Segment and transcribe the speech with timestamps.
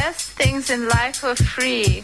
[0.00, 2.02] best things in life are free,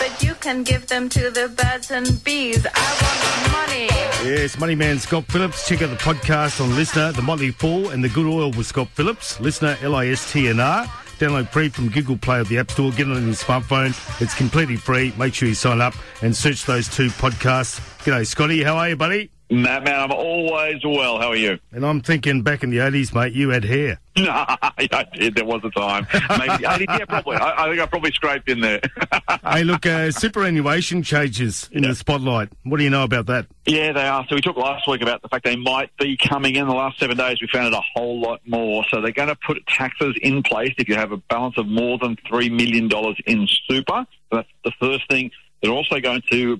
[0.00, 2.66] but you can give them to the birds and bees.
[2.74, 3.86] I want money.
[4.24, 5.68] Yes, Money Man Scott Phillips.
[5.68, 8.88] Check out the podcast on LiSTNR, The Motley Fool, and The Good Oil with Scott
[8.94, 9.36] Phillips.
[9.36, 10.86] LiSTNR, L-I-S-T-N-R.
[11.18, 12.90] Download free from Google Play or the App Store.
[12.92, 13.92] Get it on your smartphone.
[14.22, 15.12] It's completely free.
[15.18, 17.78] Make sure you sign up and search those two podcasts.
[18.04, 18.62] G'day, Scotty.
[18.62, 19.35] How are you, buddy?
[19.48, 21.20] Matt, man, I'm always well.
[21.20, 21.58] How are you?
[21.70, 24.00] And I'm thinking back in the 80s, mate, you had hair.
[24.18, 25.34] No, I did.
[25.34, 26.06] There was a time.
[26.38, 27.36] Maybe yeah, probably.
[27.36, 28.80] I, I think I probably scraped in there.
[29.46, 31.90] hey, look, uh, superannuation changes in Yeah.
[31.90, 32.48] the spotlight.
[32.64, 33.44] What do you know about that?
[33.66, 34.24] yeah, they are.
[34.30, 36.66] So we talked last week about the fact they might be coming in.
[36.66, 38.86] The last seven days, we found it a whole lot more.
[38.90, 41.98] So they're going to put taxes in place if you have a balance of more
[41.98, 44.06] than three million dollars in super.
[44.32, 45.30] That's the first thing.
[45.62, 46.58] They're also going to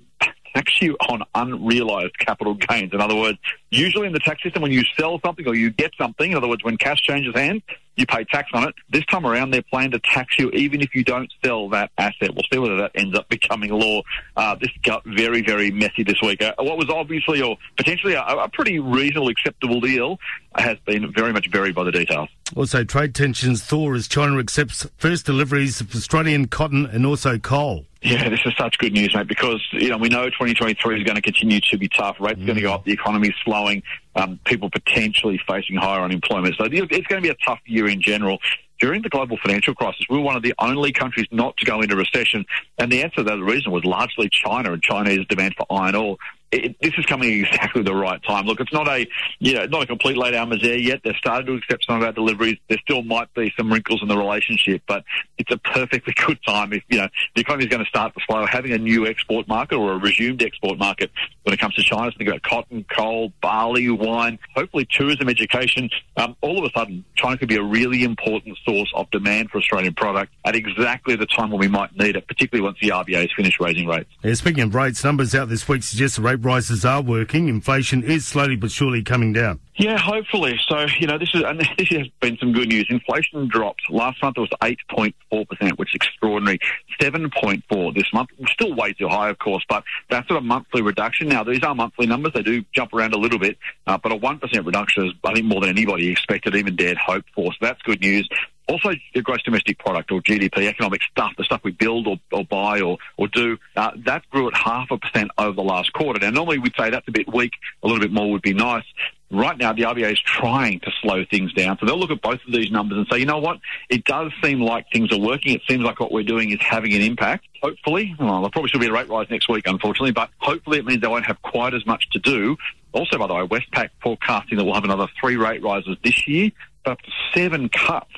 [0.56, 2.92] tax you on unrealized capital gains.
[2.92, 3.38] In other words,
[3.70, 6.48] usually in the tax system, when you sell something or you get something, in other
[6.48, 7.62] words, when cash changes hands,
[7.96, 8.74] you pay tax on it.
[8.90, 12.34] This time around, they're planning to tax you even if you don't sell that asset.
[12.34, 14.02] We'll see whether that ends up becoming law.
[14.36, 16.42] Uh, this got very, very messy this week.
[16.42, 20.18] Uh, what was obviously or potentially a, a pretty reasonable, acceptable deal
[20.56, 22.28] has been very much buried by the details.
[22.54, 27.84] Also, trade tensions thaw as China accepts first deliveries of Australian cotton and also coal.
[28.02, 31.16] Yeah, this is such good news, mate, because you know we know 2023 is going
[31.16, 32.16] to continue to be tough.
[32.20, 33.82] Rates are going to go up, the economy is slowing,
[34.14, 36.54] um, people potentially facing higher unemployment.
[36.56, 38.38] So it's going to be a tough year in general.
[38.78, 41.80] During the global financial crisis, we were one of the only countries not to go
[41.80, 42.44] into recession,
[42.78, 46.16] and the answer to that reason was largely China and China's demand for iron ore.
[46.52, 48.46] It, this is coming exactly the right time.
[48.46, 49.06] Look, it's not a
[49.40, 51.00] you know not a complete lay down misere yet.
[51.02, 52.58] They've started to accept some of our deliveries.
[52.68, 55.04] There still might be some wrinkles in the relationship, but
[55.38, 58.20] it's a perfectly good time if you know the economy is going to start to
[58.26, 58.46] slow.
[58.46, 61.10] Having a new export market or a resumed export market
[61.42, 65.88] when it comes to China, think about cotton, coal, barley, wine, hopefully tourism, education.
[66.16, 69.58] Um, all of a sudden, China could be a really important source of demand for
[69.58, 73.20] Australian product at exactly the time when we might need it, particularly once the RBA
[73.20, 74.10] has finished raising rates.
[74.22, 77.48] Yeah, speaking of rates, numbers out this week suggest the rate rises are working.
[77.48, 79.60] Inflation is slowly but surely coming down.
[79.78, 80.58] Yeah, hopefully.
[80.68, 82.86] So, you know, this is and this has been some good news.
[82.88, 83.82] Inflation dropped.
[83.90, 84.50] Last month it was
[84.90, 86.58] 8.4%, which is extraordinary.
[87.00, 88.30] 7.4 this month.
[88.48, 91.28] Still way too high, of course, but that's of monthly reduction.
[91.28, 92.32] Now, these are monthly numbers.
[92.32, 95.46] They do jump around a little bit, uh, but a 1% reduction is, I think,
[95.46, 97.52] more than anybody expected, even dared hope for.
[97.52, 98.28] So that's good news.
[98.68, 102.44] Also, the gross domestic product or GDP, economic stuff, the stuff we build or, or
[102.44, 106.18] buy or, or do, uh, that grew at half a percent over the last quarter.
[106.18, 107.52] Now, normally we'd say that's a bit weak.
[107.84, 108.84] A little bit more would be nice.
[109.30, 111.78] Right now, the RBA is trying to slow things down.
[111.78, 113.58] So they'll look at both of these numbers and say, you know what?
[113.90, 115.54] It does seem like things are working.
[115.54, 117.46] It seems like what we're doing is having an impact.
[117.62, 120.84] Hopefully, well, there probably should be a rate rise next week, unfortunately, but hopefully it
[120.84, 122.56] means they won't have quite as much to do.
[122.92, 126.50] Also, by the way, Westpac forecasting that we'll have another three rate rises this year,
[126.84, 128.10] but up to seven cuts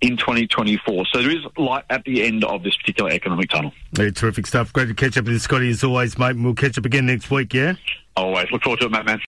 [0.00, 1.06] in 2024.
[1.12, 3.72] So there is light at the end of this particular economic tunnel.
[3.96, 4.72] Yeah, terrific stuff.
[4.72, 6.30] Great to catch up with you, Scotty, as always, mate.
[6.30, 7.74] And we'll catch up again next week, yeah?
[8.16, 9.20] Always look forward to it, Matt, man.